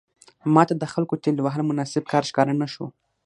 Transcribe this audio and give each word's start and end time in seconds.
ماته 0.53 0.73
د 0.79 0.83
خلکو 0.93 1.13
ټېل 1.23 1.37
وهل 1.41 1.61
مناسب 1.69 2.03
کار 2.11 2.23
ښکاره 2.29 2.53
نه 2.61 2.67
شو. 2.73 2.85